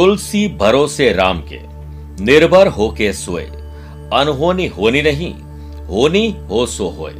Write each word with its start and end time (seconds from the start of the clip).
तुलसी 0.00 0.48
भरोसे 0.48 1.12
राम 1.12 1.40
के। 1.42 1.58
निर्भर 2.24 2.66
होके 2.66 3.12
सोए। 3.12 3.42
अनहोनी 4.12 4.66
होनी 4.66 5.02
नहीं, 5.02 5.32
होनी 5.86 6.36
हो 6.50 6.64
सो 6.66 6.88
होए। 6.88 7.12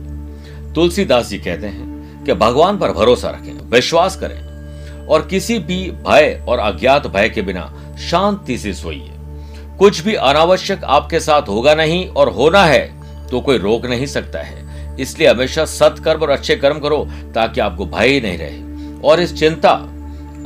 तुलसीदास 0.74 1.28
जी 1.28 1.38
कहते 1.38 1.66
हैं 1.66 2.24
कि 2.24 2.34
भगवान 2.34 2.78
पर 2.78 2.90
भरोसा 2.90 3.30
रखें, 3.30 3.70
विश्वास 3.70 4.16
करें 4.16 5.06
और 5.06 5.26
किसी 5.26 5.58
भी 5.58 5.90
भय 6.06 6.44
और 6.48 6.58
अज्ञात 6.58 7.06
भय 7.06 7.28
के 7.28 7.42
बिना 7.42 7.96
शांति 8.10 8.56
से 8.58 8.72
सोइए। 8.74 9.10
कुछ 9.78 10.00
भी 10.00 10.14
अनावश्यक 10.14 10.84
आपके 10.84 11.20
साथ 11.20 11.42
होगा 11.42 11.74
नहीं 11.74 12.08
और 12.08 12.28
होना 12.28 12.64
है 12.64 12.82
तो 13.28 13.40
कोई 13.40 13.58
रोक 13.58 13.86
नहीं 13.86 14.06
सकता 14.06 14.42
है। 14.42 14.96
इसलिए 15.00 15.28
हमेशा 15.28 15.64
सत्कर्म 15.64 16.20
और 16.20 16.30
अच्छे 16.30 16.56
कर्म 16.56 16.78
करो 16.78 17.04
ताकि 17.34 17.60
आपको 17.60 17.86
भय 17.86 18.08
ही 18.08 18.20
नहीं 18.20 18.38
रहे। 18.38 19.00
और 19.00 19.20
इस 19.20 19.38
चिंता 19.38 19.74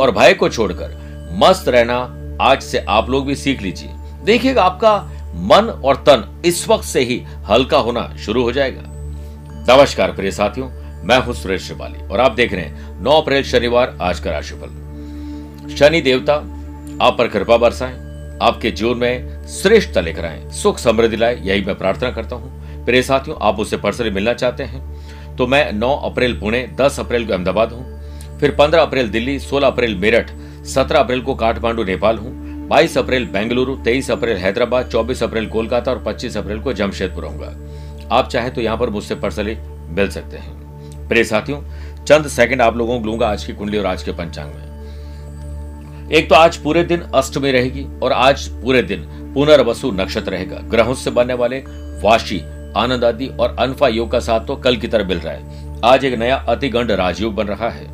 और 0.01 0.11
भय 0.11 0.35
को 0.35 0.49
छोड़कर 0.49 1.03
मस्त 1.39 1.69
रहना 1.69 2.21
आज 2.43 2.63
से 2.63 2.79
आप 2.89 3.11
लोग 3.11 3.27
भी 3.27 3.35
सीख 3.37 3.61
लीजिए। 3.63 3.89
देखिएगा 4.25 4.63
आपका 4.63 4.97
मन 5.45 5.69
और 5.85 5.97
तन 5.99 6.43
इस 6.47 6.67
वक्त 6.69 6.85
से 6.85 7.01
ही 7.01 7.23
हल्का 7.49 7.79
होना 7.79 8.07
शुरू 8.17 8.43
हो 8.43 8.53
जाएगा। 8.53 8.83
नमस्कार 9.69 10.13
प्रिय 10.13 10.31
साथियों, 10.31 10.69
मैं 11.05 11.19
हूँ 11.19 11.35
सुरेश 11.35 11.63
श्रिवाली 11.63 11.99
और 12.03 12.21
आप 12.21 12.33
देख 12.33 12.53
रहे 12.53 12.65
हैं 12.65 13.03
9 13.05 13.21
अप्रैल 13.23 13.43
शनिवार 13.45 13.97
आज 14.03 14.21
का 14.21 14.31
राशिफल। 14.31 15.75
शनि 15.77 16.01
देवता, 16.01 16.35
आप 17.03 17.17
पर 17.19 17.29
कृपा 17.29 17.57
बरसाएँ, 17.57 17.95
आपके 18.43 18.71
जीवन 18.71 18.99
में 18.99 19.47
श्रेष्ठता 19.53 20.01
लेकर 20.01 20.25
आए, 20.25 20.51
सुख 20.53 20.79
समृद्धि 20.79 21.17
लाए, 21.17 21.41
यही 21.43 21.65
मैं 21.65 21.79
प्रार्थना 21.79 22.11
करता 22.11 22.37
हूँ। 22.37 22.85
प्रिय 22.85 23.03
साथियों, 23.03 23.37
आप 23.41 23.59
उससे 23.61 23.77
पर्सनली 23.77 24.11
मिलना 24.11 24.33
चाहते 24.35 24.63
हैं 24.65 25.37
तो 25.37 25.47
मैं 25.47 25.71
9 25.73 25.95
अप्रैल 26.05 26.39
पुणे 26.41 26.67
10 26.77 26.99
अप्रैल 27.01 27.27
को 27.27 27.33
अहमदाबाद 27.33 27.73
हूँ, 27.73 28.39
फिर 28.41 28.55
15 28.57 28.83
अप्रैल 28.83 29.09
दिल्ली 29.11 29.39
16 29.41 29.67
अप्रैल 29.67 29.95
मेरठ 29.97 30.31
17 30.65 30.97
अप्रैल 30.97 31.21
को 31.21 31.35
काठमांडू, 31.35 31.85
नेपाल 31.85 32.19
हूँ। 32.19 32.33
बाईस 32.69 32.97
अप्रैल 32.99 33.27
बेंगलुरु 33.27 33.75
23 33.79 34.11
अप्रैल 34.11 34.37
हैदराबाद 34.37 34.89
24 34.91 35.23
अप्रैल 35.23 35.47
कोलकाता 35.47 35.91
और 35.91 36.03
25 36.05 36.37
अप्रैल 36.37 36.61
को 36.61 36.73
जमशेदपुर 36.73 37.25
होगा 37.25 37.47
आप 38.13 38.29
चाहे 38.29 38.51
तो 38.51 38.61
यहाँ 38.61 38.77
पर 38.77 38.91
मुझसे 38.91 39.15
पर्सनली 39.15 39.57
मिल 39.91 40.09
सकते 40.11 40.37
हैं। 40.37 41.09
प्रिय 41.09 41.25
साथियों, 41.25 41.61
चंद 42.05 42.27
सेकंड 42.29 42.63
आप 42.63 42.77
लोगों 42.77 42.99
को 43.01 43.07
लूँगा 43.07 43.29
आज 43.29 43.45
की 43.45 43.53
कुंडली 43.53 43.79
और 43.79 43.87
आज 43.87 44.03
के 44.03 44.13
पंचांग 44.13 44.55
में। 44.55 46.11
एक 46.11 46.29
तो 46.29 46.35
आज 46.35 46.57
पूरे 46.57 46.85
दिन 46.85 47.01
अष्टमी 47.15 47.53
रहेगी 47.53 47.87
और 48.03 48.13
आज 48.13 48.47
पूरे 48.63 48.83
दिन 48.83 49.05
पुनर्वसु 49.35 49.91
नक्षत्र 49.93 50.31
रहेगा। 50.31 50.61
ग्रहों 50.71 50.95
से 50.95 51.11
बनने 51.11 51.35
वाले 51.35 51.59
वाशी 52.03 52.41
आनंद 52.77 53.05
आदि 53.05 53.27
और 53.31 53.57
अनफा 53.59 53.89
योग 53.89 54.11
का 54.11 54.21
साथ 54.21 54.47
तो 54.47 54.57
कल 54.57 54.77
की 54.77 54.89
तरह 54.89 55.09
मिल 55.09 55.19
रहा 55.19 55.35
है। 55.35 55.81
आज 55.85 56.05
एक 56.05 56.19
नया 56.19 56.37
अतिगंड 56.49 56.91
राजयोग 56.93 57.35
बन 57.35 57.47
रहा 57.47 57.69
है। 57.71 57.94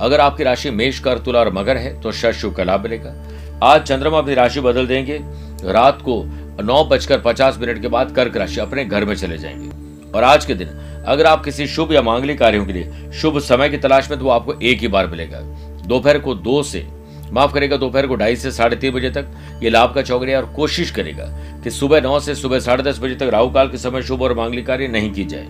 अगर 0.00 0.20
आपकी 0.20 0.44
राशि 0.44 0.70
मेष 0.70 0.98
कर 0.98 1.18
तुला 1.18 1.40
और 1.40 1.52
मगर 1.52 1.76
है 1.76 2.00
तो 2.00 2.12
शशु 2.12 2.50
का 2.50 2.64
लाभ 2.64 2.82
मिलेगा। 2.82 3.14
आज 3.62 3.82
चंद्रमा 3.82 4.18
अपनी 4.18 4.34
राशि 4.34 4.60
बदल 4.60 4.86
देंगे। 4.86 5.20
रात 5.64 5.98
को 6.02 6.24
नौ 6.62 6.84
बजकर 6.84 7.18
पचास 7.18 7.58
मिनट 7.58 7.82
के 7.82 7.88
बाद 7.88 8.10
कर्क 8.10 8.36
राशि 8.36 8.60
अपने 8.60 8.84
घर 8.84 9.04
में 9.04 9.14
चले 9.14 9.38
जाएँगे। 9.38 9.70
और 10.12 10.24
आज 10.24 10.44
के 10.44 10.54
दिन, 10.54 10.68
अगर 11.06 11.26
आप 11.26 11.44
किसी 11.44 11.66
शुभ 11.66 11.92
या 11.92 12.02
मांगलिक 12.02 12.38
कार्यों 12.38 12.66
के 12.66 12.72
लिए 12.72 13.12
शुभ 13.12 13.38
समय 13.38 13.68
की 13.68 13.76
तलाश 13.76 14.10
में 14.10 14.18
तो 14.18 14.24
वो 14.24 14.30
आपको 14.30 14.54
एक 14.62 14.80
ही 14.80 14.88
बार 14.88 15.06
मिलेगा। 15.06 15.40
दोपहर 15.86 16.18
को 16.18 16.34
दो 16.34 16.62
से, 16.62 16.86
माफ़ 17.32 17.54
करेगा, 17.54 17.76
दोपहर 17.76 18.06
को 18.06 18.16
ढाई 18.16 18.36
से 18.36 18.52
साढ़े 18.52 18.76
तीन 18.76 18.92
बजे 18.92 19.10
तक 19.10 19.26
ये 19.62 19.70
लाभ 19.70 19.94
का 19.94 20.02
चौक 20.02 20.22
और 20.22 20.52
कोशिश 20.56 20.90
करेगा 20.90 21.24
कि 21.64 21.70
सुबह 21.70 22.00
नौ 22.00 22.20
से 22.20 22.34
सुबह 22.34 22.60
साढ़े 22.60 22.82
दस 22.82 22.98
बजे 22.98 23.14
तक 23.14 23.22
राहु 23.22 23.50
काल 23.50 23.68
के 23.68 23.78
समय 23.78 24.02
शुभ 24.02 24.22
और 24.22 24.34
मांगलिक 24.34 24.66
कार्य 24.66 24.88
नहीं 24.88 25.12
की 25.12 25.24
जाए। 25.24 25.46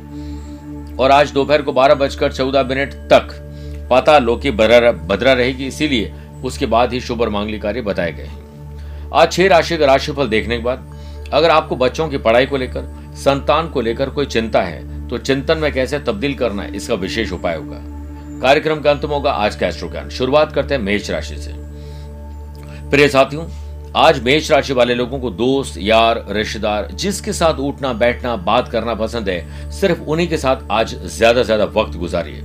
और 0.96 1.10
आज 1.10 1.30
दोपहर 1.30 1.62
को 1.62 1.72
बारह 1.72 1.94
बजकर 1.94 2.32
चौदह 2.32 2.62
मिनट 2.62 2.92
तक 2.92 3.44
पता 3.90 4.18
लोकी 4.18 4.50
भद्रा 4.50 5.32
रहेगी, 5.32 5.66
इसीलिए 5.66 6.12
उसके 6.44 6.66
बाद 6.66 6.92
ही 6.92 7.00
शुभ 7.00 7.20
और 7.20 7.28
मांगलिक 7.28 7.62
कार्य 7.62 7.80
बताए 7.82 8.12
गए 8.12 8.30
आज 9.14 9.32
छह 9.32 9.46
राशि 9.48 9.76
का 9.76 9.86
राशिफल 9.86 10.28
देखने 10.28 10.56
के 10.56 10.62
बाद, 10.62 11.30
अगर 11.32 11.50
आपको 11.50 11.76
बच्चों 11.76 12.08
की 12.08 12.18
पढ़ाई 12.18 12.46
को 12.46 12.56
लेकर, 12.56 13.14
संतान 13.16 13.68
को 13.68 13.80
लेकर 13.80 14.10
कोई 14.10 14.26
चिंता 14.26 14.62
है 14.62 15.08
तो 15.08 15.18
चिंतन 15.18 15.58
में 15.58 15.72
कैसे 15.72 15.98
तब्दील 16.00 16.34
करना 16.34 16.62
है, 16.62 16.74
इसका 16.76 16.94
विशेष 16.96 17.32
उपाय 17.32 17.56
होगा। 17.56 17.76
कार्यक्रम 18.40 18.80
का 18.80 18.90
अंत 18.90 19.04
होगा 19.04 19.30
आज 19.32 19.56
का 19.56 19.66
एस्ट्रो 19.66 19.88
ज्ञान 19.90 20.08
शुरुआत 20.10 20.52
करते 20.52 20.74
हैं 20.74 20.80
मेष 20.82 21.10
राशि 21.10 21.36
से। 21.36 21.52
प्रिय 22.90 23.08
साथियों, 23.08 23.46
आज 23.96 24.22
मेष 24.22 24.50
राशि 24.50 24.72
वाले 24.72 24.94
लोगों 24.94 25.18
को 25.20 25.30
दोस्त, 25.32 25.78
यार, 25.78 26.24
रिश्तेदार, 26.30 26.88
जिसके 26.92 27.32
साथ 27.32 27.58
उठना, 27.60 27.92
बैठना, 27.94 28.36
बात 28.38 28.68
करना 28.68 28.94
पसंद 28.96 29.28
है, 29.28 29.70
सिर्फ़ 29.70 30.00
उन्हीं 30.00 30.28
के 30.28 30.36
साथ 30.36 30.70
आज 30.70 30.94
ज़्यादा 31.06 31.40
से 31.40 31.46
ज़्यादा 31.46 31.64
वक्त 31.72 31.96
गुजारिए। 31.96 32.42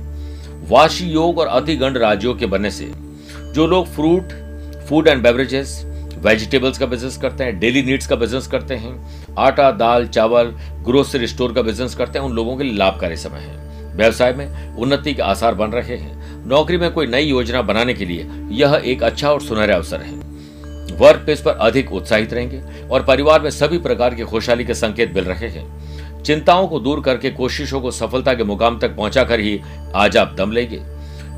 वाशी 0.68 1.04
योग 1.04 1.38
और 1.38 1.46
अतिगंड 1.46 1.96
राज्यों 1.96 2.34
के 2.34 2.46
बनने 2.46 2.70
से 2.70 2.90
जो 3.54 3.66
लोग 3.66 3.86
fruit 3.86 4.32
food 4.88 5.08
and 5.08 5.22
beverages 5.22 5.82
vegetables 6.18 6.78
का 6.78 6.86
बिज़नेस 6.86 7.16
करते 7.16 7.44
हैं 7.44 7.58
डेली 7.58 7.82
नीड्स 7.82 8.06
का 8.06 8.16
बिज़नेस 8.16 8.46
करते 8.46 8.74
हैं, 8.74 9.34
आटा, 9.38 9.70
दाल, 9.70 10.06
चावल 10.06 10.54
ग्रोसरी 10.84 11.26
स्टोर 11.26 11.52
का 11.52 11.62
बिज़नेस 11.62 11.94
करते 11.94 12.18
हैं, 12.18 12.26
उन 12.26 12.32
लोगों 12.32 12.56
के 12.56 12.64
लिए 12.64 12.72
लाभकारी 12.72 13.16
समय 13.16 13.38
है। 13.38 13.96
व्यवसाय 13.96 14.32
में 14.32 14.76
उन्नति 14.76 15.14
के 15.14 15.22
आसार 15.22 15.54
बन 15.54 15.70
रहे 15.70 15.96
हैं। 15.96 16.46
नौकरी 16.46 16.76
में 16.76 16.90
कोई 16.92 17.06
नई 17.06 17.24
योजना 17.24 17.62
बनाने 17.62 17.94
के 17.94 18.04
लिए 18.04 18.26
यह 18.50 18.80
एक 18.84 19.02
अच्छा 19.02 19.30
और 19.30 19.40
सुनहरे 19.40 19.72
अवसर 19.72 20.00
है। 20.00 20.12
वर्क 20.98 21.24
प्लेस 21.24 21.40
पर 21.40 21.50
अधिक 21.50 21.92
उत्साहित 21.92 22.32
रहेंगे 22.32 22.62
और 22.88 23.04
परिवार 23.04 23.40
में 23.40 23.50
सभी 23.50 23.78
प्रकार 23.78 24.14
की 24.14 24.22
खुशहाली 24.22 24.64
के 24.64 24.74
संकेत 24.74 25.14
मिल 25.14 25.24
रहे 25.24 25.48
हैं। 25.48 25.66
चिंताओं 26.26 26.66
को 26.66 26.78
दूर 26.80 27.00
करके 27.00 27.30
कोशिशों 27.30 27.80
को 27.80 27.90
सफलता 27.90 28.34
के 28.34 28.44
मुकाम 28.44 28.78
तक 28.78 28.96
पहुंचाकर 28.96 29.40
ही 29.40 29.60
आज 29.94 30.16
आप 30.16 30.34
दम 30.38 30.52
लेंगे। 30.52 30.80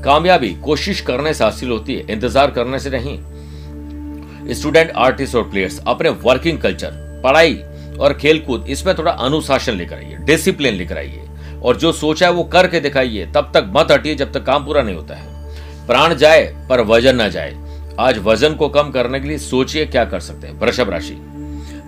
कामयाबी 0.03 0.53
कोशिश 0.55 1.01
करने 1.01 1.33
से 1.33 1.43
हासिल 1.43 1.69
होती 1.69 1.95
है, 1.95 2.05
इंतज़ार 2.09 2.51
करने 2.51 2.79
से 2.79 2.89
नहीं। 2.89 4.53
स्टूडेंट, 4.53 4.91
आर्टिस्ट 4.91 5.35
और 5.35 5.49
प्लेयर्स, 5.49 5.81
अपने 5.87 6.09
वर्किंग 6.09 6.59
कल्चर, 6.59 6.91
पढ़ाई 7.23 7.53
और 7.99 8.13
खेलकूद, 8.13 8.65
इसमें 8.69 8.97
थोड़ा 8.97 9.11
अनुशासन 9.11 9.73
लेकर 9.73 9.95
आइए, 9.95 10.17
डिसिप्लिन 10.17 10.73
लेकर 10.73 10.97
आइए 10.97 11.27
और 11.63 11.77
जो 11.77 11.91
सोचा 11.91 12.27
है 12.27 12.31
वो 12.33 12.43
करके 12.45 12.79
दिखाइए। 12.79 13.25
तब 13.25 13.51
तक 13.53 13.71
मत 13.75 13.91
हटिए 13.91 14.15
जब 14.15 14.31
तक 14.33 14.45
काम 14.45 14.65
पूरा 14.65 14.81
नहीं 14.81 14.95
होता 14.95 15.15
है। 15.15 15.87
प्राण 15.87 16.15
जाए, 16.15 16.43
पर 16.69 16.81
वज़न 16.81 17.15
ना 17.15 17.27
जाए। 17.27 17.55
आज 17.99 18.17
वज़न 18.17 18.55
को 18.55 18.67
कम 18.69 18.91
करने 18.91 19.19
के 19.19 19.27
लिए 19.27 19.37
सोचिए 19.37 19.85
क्या 19.85 20.05
कर 20.05 20.19
सकते 20.19 20.47
हैं। 20.47 20.59
वृषभ 20.59 20.89
राशि। 20.89 21.15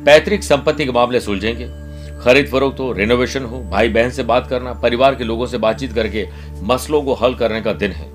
पैतृक 0.06 0.44
संपत्ति 0.44 0.86
के 0.86 0.92
मामले 0.92 1.20
सुलझेंगे। 1.20 1.66
खरीद 2.24 2.48
फरोख्त 2.48 2.80
हो 2.80 2.92
रिनोवेशन 2.92 3.44
हो 3.44 3.60
भाई 3.62 3.90
बहन 3.90 4.10
से 4.10 4.24
बात 4.24 4.48
करना, 4.48 4.74
परिवार 4.74 5.16
के 5.16 5.24
लोगों 5.24 5.46
से 5.46 5.58
बातचीत 5.58 5.94
करके 5.94 6.28
मसलों 6.64 7.02
को 7.02 7.14
हल 7.14 7.36
करने 7.36 7.62
का 7.62 7.74
दिन 7.74 7.92
है। 7.92 8.10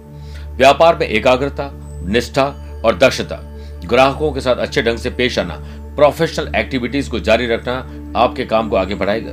व्यापार 0.56 0.96
में 0.96 1.06
एकाग्रता, 1.06 1.70
निष्ठा 2.06 2.44
और 2.84 2.98
दक्षता, 2.98 3.40
ग्राहकों 3.84 4.32
के 4.32 4.40
साथ 4.40 4.56
अच्छे 4.56 4.82
ढंग 4.82 4.98
से 4.98 5.10
पेश 5.10 5.38
आना 5.38 5.56
प्रोफेशनल 5.96 6.54
एक्टिविटीज़ 6.56 7.10
को 7.10 7.20
जारी 7.20 7.46
रखना 7.46 7.72
आपके 8.16 8.44
काम 8.44 8.68
को 8.68 8.76
आगे 8.76 8.94
बढ़ाएगा। 8.94 9.32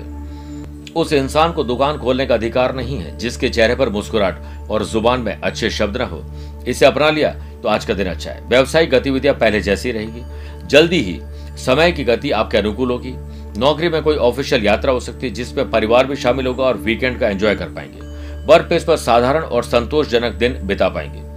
उस 0.95 1.13
इंसान 1.13 1.51
को 1.51 1.63
दुकान 1.63 1.97
खोलने 1.97 2.25
का 2.25 2.33
अधिकार 2.33 2.75
नहीं 2.75 2.97
है, 2.97 3.17
जिसके 3.17 3.49
चेहरे 3.49 3.75
पर 3.75 3.89
मुस्कुराहट 3.89 4.69
और 4.71 4.83
ज़ुबान 4.83 5.19
में 5.19 5.41
अच्छे 5.41 5.69
शब्द 5.69 5.97
न 5.97 6.01
हो। 6.01 6.23
इसे 6.67 6.85
अपना 6.85 7.09
लिया 7.09 7.29
तो 7.63 7.69
आज 7.69 7.85
का 7.85 7.93
दिन 7.93 8.07
अच्छा 8.07 8.31
है। 8.31 8.47
व्यवसायिक 8.47 8.89
गतिविधियाँ 8.89 9.35
पहले 9.35 9.61
जैसी 9.61 9.91
रहेगी। 9.91 10.67
जल्दी 10.67 11.01
ही 11.01 11.19
समय 11.57 11.91
की 11.91 12.03
गति 12.03 12.31
आपके 12.31 12.57
अनुकूल 12.57 12.91
होगी। 12.91 13.13
नौकरी 13.57 13.89
में 13.89 14.01
कोई 14.03 14.15
ऑफिशियल 14.15 14.63
यात्रा 14.63 14.91
हो 14.91 14.99
सकती 14.99 15.27
है 15.27 15.33
जिसमें 15.33 15.69
परिवार 15.71 16.05
भी 16.05 16.15
शामिल 16.15 16.47
होगा 16.47 16.63
और 16.63 16.77
वीकेंड 16.77 17.19
का 17.19 17.29
एंजॉय 17.29 17.55
कर 17.55 17.69
पाएँगे। 17.69 18.45
वर्क 18.45 18.65
प्लेस 18.65 18.83
पर 18.83 18.97
साधारण 18.97 19.41
और 19.41 19.63
संतोषजनक 19.63 20.33
दिन 20.33 20.57
बिता 20.63 20.89
पाएँगे। 20.89 21.29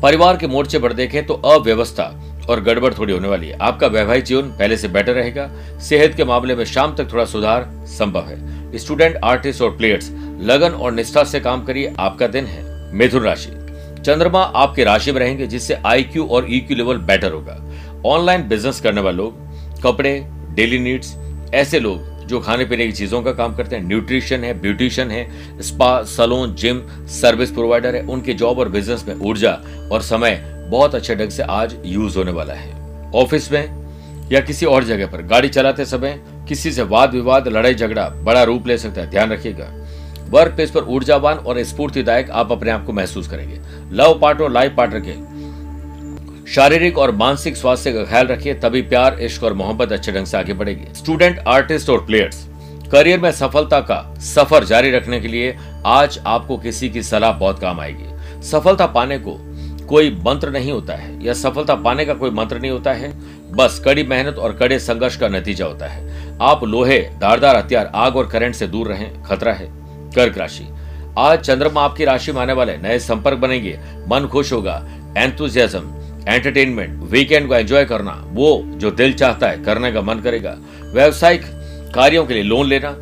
परिवार 0.00 0.36
के 0.36 0.46
मोर्चे 0.46 0.78
पर 0.78 0.92
देखें 0.92 1.26
तो 1.26 1.34
अव्यवस्था 1.34 2.04
और 2.50 2.60
गड़बड़ 2.60 2.92
थोड़ी 2.94 3.12
होने 3.12 3.28
वाली 3.28 3.48
है। 3.48 3.58
आपका 3.58 3.86
वैवाहिक 3.86 4.24
जीवन 4.24 4.48
पहले 4.48 4.76
से 4.76 4.88
बेटर 4.88 5.12
रहेगा। 5.12 5.48
सेहत 5.80 6.14
के 6.14 6.24
मामले 6.24 6.54
में 6.54 6.64
शाम 6.64 6.94
तक 6.96 7.12
थोड़ा 7.12 7.24
सुधार 7.24 7.68
संभव 7.86 8.26
है। 8.26 8.78
स्टूडेंट, 8.78 9.16
आर्टिस्ट 9.24 9.62
और 9.62 9.76
प्लेयर्स, 9.76 10.10
लगन 10.40 10.70
और 10.70 10.92
निष्ठा 10.92 11.24
से 11.24 11.40
काम 11.40 11.64
करिए। 11.64 11.94
आपका 11.98 12.26
दिन 12.26 12.44
है 12.44 12.92
मिथुन 12.94 13.22
राशि। 13.22 13.50
चंद्रमा 14.02 14.40
आपके 14.40 14.84
राशि 14.84 15.12
में 15.12 15.20
रहेंगे, 15.20 15.46
जिससे 15.46 15.74
आईक्यू 15.86 16.26
और 16.26 16.46
ईक्यू 16.50 16.76
लेवल 16.76 16.98
बेटर 16.98 17.32
होगा। 17.32 17.58
ऑनलाइन 18.06 18.48
बिज़नेस 18.48 18.80
करने 18.80 19.00
वाले 19.00 19.16
लोग, 19.16 19.42
कपड़े 19.82 20.26
डेली 20.54 20.78
नीड्स। 20.78 21.16
ऐसे 21.54 21.80
लोग 21.80 22.26
जो 22.26 22.40
खाने 22.40 22.64
पीने 22.64 22.86
की 22.86 22.92
चीज़ों 22.92 23.22
का 23.22 23.32
काम 23.32 23.56
करते 23.56 23.76
हैं, 23.76 23.82
न्यूट्रिशन 23.82 24.44
है, 24.44 24.60
ब्यूटिशियन 24.60 25.10
है, 25.10 25.28
spa, 25.62 26.02
salon, 26.02 26.54
gym, 26.54 26.80
service 27.06 27.50
provider 27.50 27.96
है, 27.96 28.02
उनके 28.02 28.32
जॉब 28.32 28.58
और 28.58 28.68
बिज़नेस 28.68 29.04
में 29.08 29.14
ऊर्जा 29.14 29.52
और 29.92 30.02
समय 30.02 30.42
बहुत 30.70 30.94
अच्छे 30.94 31.14
ढंग 31.14 31.30
से 31.30 31.42
आज 31.42 31.76
यूज़ 31.84 32.18
होने 32.18 32.32
वाला 32.32 32.54
है। 32.54 32.72
ऑफ़िस 33.14 33.52
में 33.52 33.84
या 34.32 34.40
किसी 34.40 34.66
और 34.66 34.84
जगह 34.84 35.06
पर, 35.06 35.22
गाड़ी 35.22 35.48
चलाते 35.48 35.84
समय 35.84 36.20
किसी 36.48 36.72
से 36.72 36.82
वाद 36.82 37.14
विवाद, 37.14 37.48
लड़ाई 37.48 37.74
झगड़ा, 37.74 38.08
बड़ा 38.08 38.42
रूप 38.42 38.66
ले 38.66 38.78
सकता 38.78 39.00
है, 39.00 39.10
ध्यान 39.10 39.30
रखिएगा। 39.30 39.72
वर्क 40.28 40.52
प्लेस 40.52 40.70
पर 40.70 40.80
ऊर्जावान 40.80 41.38
और 41.38 41.62
स्फूर्तिदायक 41.62 42.30
आप 42.30 42.52
अपने 42.52 42.70
आप 42.70 42.86
को 42.86 42.92
महसूस 42.92 43.28
करेंगे। 43.28 43.60
लव 43.92 44.18
पार्टनर 44.18 44.50
लाइफ 44.50 44.74
पार्टनर 44.76 45.00
के 45.00 45.12
शारीरिक 46.48 46.98
और 46.98 47.10
मानसिक 47.10 47.56
स्वास्थ्य 47.56 47.92
का 47.92 48.04
ख्याल 48.04 48.26
रखिए, 48.26 48.54
तभी 48.54 48.82
प्यार, 48.82 49.20
इश्क 49.20 49.42
और 49.42 49.52
मोहब्बत 49.52 49.92
अच्छे 49.92 50.12
ढंग 50.12 50.26
से 50.26 50.36
आगे 50.36 50.52
बढ़ेगी। 50.52 50.94
स्टूडेंट 50.94 51.38
आर्टिस्ट 51.48 51.90
और 51.90 52.06
प्लेयर्स 52.06 52.48
करियर 52.92 53.20
में 53.20 53.32
सफलता 53.32 53.80
का 53.80 54.14
सफ़र 54.18 54.64
जारी 54.64 54.90
रखने 54.90 55.20
के 55.20 55.28
लिए 55.28 55.56
आज 55.86 56.20
आपको 56.26 56.58
किसी 56.58 56.90
की 56.90 57.02
सलाह 57.02 57.32
बहुत 57.32 57.58
काम 57.58 57.80
आएगी। 57.80 58.04
सफलता 58.42 58.86
पाने 58.86 59.18
को 59.18 59.36
कोई 59.86 60.10
मंत्र 60.10 60.50
नहीं 60.50 60.72
होता 60.72 60.94
है। 60.94 61.24
या 61.24 61.32
सफलता 61.32 61.74
पाने 61.74 62.04
का 62.04 62.14
कोई 62.14 62.30
मंत्र 62.30 62.58
नहीं 62.58 62.70
होता 62.70 62.92
है। 62.92 63.12
बस 63.52 63.82
कड़ी 63.84 64.02
मेहनत 64.02 64.36
और 64.38 64.52
कड़े 64.52 64.78
संघर्ष 64.78 65.16
का 65.16 65.28
नतीजा 65.28 65.66
होता 65.66 65.86
है। 65.86 66.32
आप 66.42 66.64
लोहे, 66.64 66.98
धारदार, 66.98 67.56
हथियार, 67.56 67.92
आग 67.94 68.16
और 68.16 68.26
करंट 68.26 68.54
से 68.54 68.66
दूर 68.66 68.88
रहें, 68.88 69.22
खतरा 69.22 69.52
है। 69.52 69.68
कर्क 70.10 70.38
राशि। 70.38 70.68
आज 71.18 71.38
चंद्रमा 71.38 71.82
आपकी 71.82 72.04
राशि 72.04 72.32
में 72.32 72.42
आने 72.42 72.52
वाले 72.52 72.76
नए 72.76 72.98
संपर्क 72.98 73.38
बनेंगे। 73.38 73.80
मन 74.08 74.28
खुश 74.32 74.52
होगा। 74.52 74.88
एंथुजियाज्म 75.18 76.03
एंटरटेनमेंट 76.26 77.02
वीकेंड 77.10 77.48
को 77.48 77.54
एंजॉय 77.54 77.84
करना, 77.84 78.12
वो 78.26 78.62
जो 78.76 78.90
दिल 78.92 79.12
चाहता 79.14 79.48
है, 79.48 79.62
करने 79.64 79.92
का 79.92 80.00
मन 80.02 80.20
करेगा। 80.20 80.56
व्यवसायिक 80.84 81.42
कार्यों 81.94 82.24
के 82.26 82.34
लिए 82.34 82.42
लोन 82.42 82.66
लेना 82.66 82.94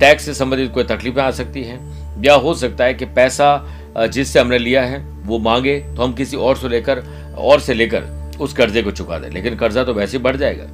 टैक्स 0.00 0.24
से 0.24 0.34
संबंधित 0.34 0.70
कोई 0.72 0.84
तकलीफें 0.86 1.22
आ 1.22 1.30
सकती 1.32 1.62
हैं, 1.62 2.22
या 2.22 2.34
हो 2.34 2.54
सकता 2.54 2.84
है 2.84 2.94
कि 2.94 3.04
पैसा 3.06 4.06
जिससे 4.06 4.40
हमने 4.40 4.58
लिया 4.58 4.82
है, 4.82 4.98
वो 5.22 5.38
मांगे 5.38 5.78
तो 5.86 6.02
हम 6.02 6.12
किसी 6.12 6.36
और 6.36 6.56
से 6.56 6.68
लेकर, 6.68 7.02
और 7.38 7.60
से 7.60 7.74
लेकर 7.74 8.36
उस 8.40 8.52
कर्जे 8.52 8.82
को 8.82 8.90
चुका 8.90 9.18
दें। 9.18 9.30
लेकिन 9.30 9.56
कर्जा 9.56 9.84
तो 9.84 9.94
वैसे 9.94 10.18
बढ़ 10.18 10.36
जाएगा, 10.36 10.64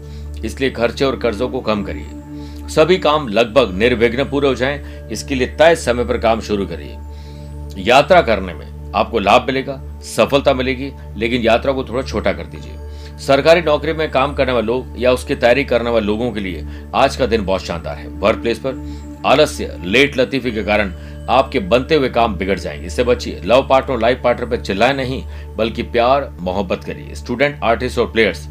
इसलिए 0.44 0.70
खर्चे 0.70 1.04
और 1.04 1.16
कर्जों 1.18 1.48
को 1.48 1.60
कम 1.60 1.82
करिए। 1.84 2.68
सभी 2.68 2.98
काम 2.98 3.28
लगभग 3.28 3.74
निर्विघ्न 3.74 4.24
पूरे 4.24 4.48
हो 4.48 4.54
जाएँ, 4.54 5.08
इसके 5.10 5.34
लिए 5.34 5.46
तय 5.58 5.74
समय 5.76 6.04
पर 6.04 6.18
काम 6.18 6.40
शुरू 6.40 6.66
करिए। 6.66 7.82
यात्रा 7.82 8.20
करने 8.22 8.54
में 8.54 8.92
आपको 8.92 9.18
लाभ 9.18 9.46
मिलेगा 9.46 9.80
सफलता 10.04 10.54
मिलेगी, 10.54 10.90
लेकिन 11.16 11.42
यात्रा 11.42 11.72
को 11.72 11.84
थोड़ा 11.84 12.02
छोटा 12.02 12.32
कर 12.32 12.46
दीजिए। 12.46 13.18
सरकारी 13.18 13.60
नौकरी 13.62 13.92
में 13.92 14.10
काम 14.10 14.34
करने 14.34 14.52
वाले 14.52 14.66
लोग 14.66 14.94
या 14.98 15.12
उसकी 15.12 15.34
तैयारी 15.34 15.64
करने 15.64 15.90
वाले 15.90 16.06
लोगों 16.06 16.30
के 16.32 16.40
लिए 16.40 16.66
आज 16.94 17.16
का 17.16 17.26
दिन 17.26 17.44
बहुत 17.44 17.64
शानदार 17.64 17.96
है। 17.96 18.08
वर्क 18.08 18.38
प्लेस 18.38 18.58
पर 18.58 19.22
आलस्य 19.26 19.78
लेट 19.84 20.16
लतीफी 20.18 20.52
के 20.52 20.62
कारण 20.64 20.92
आपके 21.30 21.58
बनते 21.58 21.94
हुए 21.94 22.08
काम 22.08 22.34
बिगड़ 22.36 22.58
जाएँगे। 22.58 22.86
इससे 22.86 23.04
बचिए 23.04 23.40
लव 23.44 23.66
पार्टनर 23.68 24.00
लाइफ 24.00 24.20
पार्टनर 24.24 24.46
पर 24.46 24.60
चिल्लाए 24.60 24.92
नहीं, 24.92 25.22
बल्कि 25.56 25.82
प्यार, 25.82 26.28
मोहब्बत 26.40 26.84
करिए। 26.84 27.14
स्टूडेंट 27.14 27.60
आर्टिस्ट 27.64 27.98
और 27.98 28.10
प्लेयर्स 28.12 28.46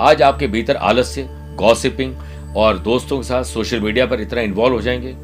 आज 0.00 0.22
आपके 0.22 0.46
भीतर 0.46 0.76
आलस्य 0.76 1.28
गॉसिपिंग 1.56 2.14
और 2.56 2.78
दोस्तों 2.78 3.16
के 3.16 3.24
साथ 3.24 3.44
सोशल 3.44 3.80
मीडिया 3.80 4.06
पर 4.06 4.20
इतना 4.20 4.40
इन्वॉल्व 4.40 4.74
हो 4.74 4.80
जाएँगे। 4.82 5.14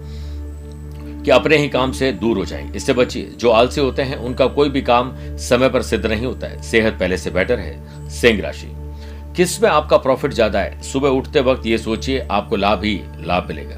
कि 1.29 1.33
अपने 1.33 1.57
ही 1.57 1.69
काम 1.69 1.93
से 1.93 2.11
दूर 2.13 2.39
हो 2.39 2.45
जाएँगे 2.45 2.77
इससे 2.77 2.93
बचिए, 2.93 3.31
जो 3.39 3.51
आलसी 3.51 3.81
होते 3.81 4.03
हैं, 4.03 4.17
उनका 4.17 4.47
कोई 4.47 4.69
भी 4.69 4.83
काम 4.83 5.13
समय 5.37 5.69
पर 5.69 5.83
सिद्ध 5.83 6.07
नहीं 6.07 6.27
होता 6.27 6.47
है। 6.47 6.63
सेहत 6.63 6.93
पहले 6.93 7.19
से 7.19 7.31
बेटर 7.31 7.59
है। 7.59 8.09
सिंह 8.11 8.41
राशि। 8.43 8.69
किसमें 9.37 9.69
आपका 9.71 9.97
प्रॉफिट 9.97 10.33
ज़्यादा 10.33 10.61
है? 10.61 10.83
सुबह 10.83 11.09
उठते 11.09 11.41
वक्त 11.41 11.67
ये 11.67 11.79
सोचिए, 11.79 12.27
आपको 12.31 12.57
लाभ 12.57 12.85
ही 12.85 13.01
लाभ 13.21 13.49
मिलेगा। 13.49 13.77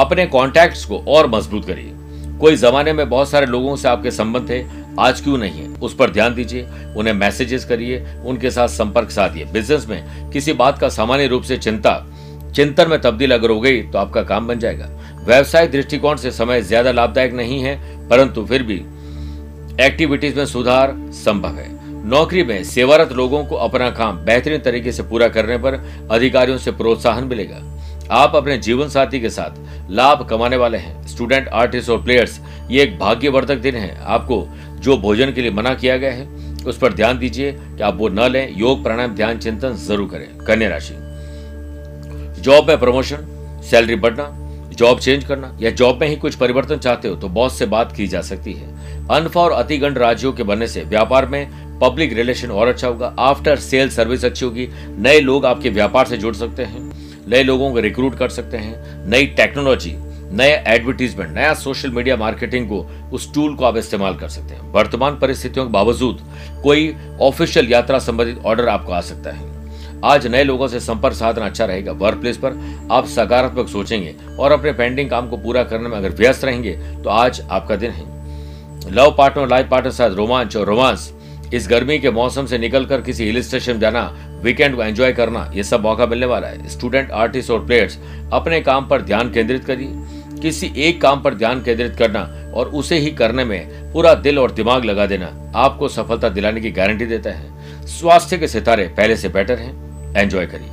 अपने 0.00 0.26
कॉन्टैक्ट्स 0.26 0.84
को 0.84 0.98
और 1.08 1.30
मज़बूत 1.30 1.66
करिए। 1.66 1.92
कोई 2.38 2.56
जमाने 2.56 2.92
में 2.92 3.08
बहुत 3.10 3.30
सारे 3.30 3.46
लोगों 3.46 3.76
से 3.76 3.88
आपके 3.88 4.10
संबंध 4.10 4.50
थे, 4.50 4.64
आज 5.00 5.20
क्यों 5.20 5.38
नहीं 5.38 5.60
है? 5.60 5.68
उस 5.68 5.94
पर 5.94 6.10
ध्यान 6.10 6.34
दीजिए, 6.34 6.68
उन्हें 6.96 7.14
मैसेजेस 7.14 7.64
करिए, 7.64 8.06
उनके 8.24 8.50
साथ 8.50 8.68
संपर्क 8.68 9.10
साधिए। 9.10 9.44
बिज़नेस 9.44 9.86
में 9.88 10.30
किसी 10.30 10.52
बात 10.52 10.78
का 10.78 10.88
सामान्य 10.88 11.26
रूप 11.26 11.42
से 11.42 11.56
चिंता, 11.56 12.06
चिंतन 12.54 12.90
में 12.90 13.00
तब्दील 13.00 13.34
अगर 13.34 13.50
हो 13.50 13.60
गई 13.60 13.82
तो 13.82 13.98
आपका 13.98 14.22
काम 14.22 14.46
बन 14.46 14.58
जाएगा। 14.58 14.88
व्यवसाय 15.20 15.66
दृष्टिकोण 15.66 16.16
से 16.16 16.30
समय 16.30 16.62
ज़्यादा 16.62 16.92
लाभदायक 16.92 17.32
नहीं 17.32 17.60
है, 17.60 17.76
परंतु 18.08 18.44
फिर 18.44 18.62
भी 18.62 18.82
एक्टिविटीज़ 19.80 20.36
में 20.36 20.46
सुधार 20.46 20.94
संभव 21.16 21.56
है। 21.56 21.68
नौकरी 22.04 22.42
में 22.42 22.62
सेवारत 22.64 23.12
लोगों 23.12 23.44
को 23.44 23.56
अपना 23.56 23.90
काम 23.90 24.18
बेहतरीन 24.24 24.60
तरीके 24.60 24.92
से 24.92 25.02
पूरा 25.02 25.28
करने 25.28 25.58
पर 25.58 25.74
अधिकारियों 26.10 26.58
से 26.58 26.70
प्रोत्साहन 26.72 27.24
मिलेगा। 27.24 27.60
आप 28.14 28.36
अपने 28.36 28.56
जीवन 28.58 28.88
साथी 28.88 29.20
के 29.20 29.30
साथ 29.30 29.90
लाभ 29.90 30.26
कमाने 30.30 30.56
वाले 30.56 30.78
हैं। 30.78 31.06
स्टूडेंट 31.06 31.48
आर्टिस्ट 31.48 31.90
और 31.90 32.02
प्लेयर्स 32.04 32.40
ये 32.70 32.82
एक 32.82 32.98
भाग्यवर्धक 32.98 33.58
दिन 33.58 33.74
है। 33.74 33.96
आपको 34.06 34.46
जो 34.80 34.96
भोजन 34.98 35.32
के 35.32 35.40
लिए 35.40 35.50
मना 35.50 35.74
किया 35.74 35.96
गया 35.96 36.12
है, 36.12 36.26
उस 36.64 36.78
पर 36.78 36.92
ध्यान 36.92 37.18
दीजिए 37.18 37.52
कि 37.52 37.82
आप 37.82 37.96
वो 37.96 38.08
न 38.08 38.28
लें। 38.28 38.56
योग, 38.58 38.82
प्राणायाम, 38.82 39.14
ध्यान, 39.14 39.38
चिंतन 39.38 39.74
ज़रूर 39.78 40.08
करें। 40.08 40.26
कन्या 40.38 40.68
राशि। 40.68 40.94
जॉब 42.42 42.68
में 42.68 42.78
प्रमोशन 42.80 43.26
सैलरी 43.70 43.96
बढ़ना 43.96 44.24
जॉब 44.80 44.98
चेंज 44.98 45.24
करना 45.24 45.56
या 45.60 45.70
जॉब 45.70 46.00
में 46.00 46.06
ही 46.08 46.16
कुछ 46.16 46.34
परिवर्तन 46.34 46.76
चाहते 46.76 47.08
हो 47.08 47.14
तो 47.14 47.28
बॉस 47.28 47.58
से 47.58 47.66
बात 47.66 47.92
की 47.96 48.06
जा 48.06 48.20
सकती 48.22 48.52
है। 48.52 48.68
अनफा 49.08 49.40
और 49.40 49.52
अतिगंड 49.52 49.98
राज्यों 49.98 50.32
के 50.32 50.42
बनने 50.42 50.66
से 50.66 50.82
व्यापार 50.84 51.26
में 51.26 51.78
पब्लिक 51.80 52.12
रिलेशन 52.12 52.50
और 52.50 52.68
अच्छा 52.68 52.88
होगा। 52.88 53.14
आफ्टर 53.18 53.58
सेल 53.58 53.90
सर्विस 53.90 54.24
अच्छी 54.24 54.44
होगी। 54.44 54.68
नए 54.98 55.20
लोग 55.20 55.46
आपके 55.46 55.70
व्यापार 55.70 56.06
से 56.06 56.16
जुड़ 56.16 56.34
सकते 56.34 56.64
हैं। 56.64 56.80
नए 57.28 57.42
लोगों 57.42 57.72
को 57.72 57.80
रिक्रूट 57.80 58.14
कर 58.14 58.28
सकते 58.28 58.56
हैं। 58.56 59.10
नई 59.10 59.26
टेक्नोलॉजी 59.36 59.94
नए 60.32 60.50
एडवर्टीजमेंट 60.68 61.30
नया 61.30 61.54
सोशल 61.54 61.90
मीडिया 61.90 62.16
मार्केटिंग 62.16 62.68
को, 62.68 62.80
उस 63.12 63.32
टूल 63.34 63.54
को 63.54 63.64
आप 63.64 63.76
इस्तेमाल 63.76 64.14
कर 64.14 64.28
सकते 64.28 64.54
हैं। 64.54 64.72
वर्तमान 64.72 65.18
परिस्थितियों 65.18 65.66
के 65.66 65.72
बावजूद 65.72 66.20
कोई 66.62 66.94
ऑफिशियल 67.20 67.72
यात्रा 67.72 67.98
संबंधित 67.98 68.44
ऑर्डर 68.44 68.68
आपको 68.68 68.92
आ 68.92 69.00
सकता 69.02 69.30
है। 69.30 69.49
आज 70.04 70.26
नए 70.26 70.44
लोगों 70.44 70.68
से 70.68 70.80
संपर्क 70.80 71.14
साधना 71.14 71.46
अच्छा 71.46 71.64
रहेगा। 71.64 71.92
वर्क 71.92 72.18
प्लेस 72.18 72.36
पर 72.36 72.52
आप 72.92 73.06
सकारात्मक 73.06 73.68
सोचेंगे 73.68 74.14
और 74.38 74.52
अपने 74.52 74.72
पेंडिंग 74.72 75.10
काम 75.10 75.28
को 75.28 75.36
पूरा 75.36 75.64
करने 75.64 75.88
में 75.88 75.96
अगर 75.96 76.10
व्यस्त 76.10 76.44
रहेंगे 76.44 76.72
तो 77.02 77.10
आज 77.10 77.40
आपका 77.42 77.76
दिन 77.76 77.90
है। 77.90 78.92
लव 78.92 79.14
पार्टनर 79.18 79.48
लाइफ 79.48 79.68
पार्टनर 79.70 79.92
साथ 79.92 80.10
रोमांच 80.10 80.56
और 80.56 80.66
रोमांस। 80.66 81.12
इस 81.54 81.66
गर्मी 81.68 81.98
के 81.98 82.10
मौसम 82.10 82.46
से 82.46 82.58
निकलकर 82.58 83.00
किसी 83.00 83.24
हिल 83.24 83.42
स्टेशन 83.42 83.80
जाना 83.80 84.02
वीकेंड 84.42 84.76
को 84.76 84.82
एंजॉय 84.82 85.12
करना, 85.12 85.50
ये 85.54 85.62
सब 85.64 85.82
मौका 85.82 86.06
मिलने 86.06 86.26
वाला 86.26 86.48
है। 86.48 86.68
स्टूडेंट 86.68 87.10
आर्टिस्ट 87.10 87.50
और 87.50 87.64
प्लेयर्स 87.66 87.98
अपने 88.32 88.60
काम 88.60 88.88
पर 88.88 89.02
ध्यान 89.02 89.32
केंद्रित 89.32 89.64
करिए। 89.64 90.40
किसी 90.42 90.72
एक 90.78 91.00
काम 91.02 91.22
पर 91.22 91.34
ध्यान 91.34 91.62
केंद्रित 91.62 91.96
करना 91.96 92.20
और 92.54 92.68
उसे 92.70 92.98
ही 92.98 93.10
करने 93.10 93.44
में 93.44 93.92
पूरा 93.92 94.14
दिल 94.16 94.38
और 94.38 94.50
दिमाग 94.52 94.84
लगा 94.84 95.06
देना 95.06 95.30
आपको 95.56 95.88
सफलता 95.88 96.28
दिलाने 96.28 96.60
की 96.60 96.70
गारंटी 96.70 97.06
देता 97.06 97.30
है। 97.30 97.86
स्वास्थ्य 97.88 98.38
के 98.38 98.48
सितारे 98.48 98.86
पहले 98.96 99.16
से 99.16 99.28
बेटर 99.28 99.58
हैं। 99.58 99.89
एंजॉय 100.16 100.46
करिए। 100.46 100.68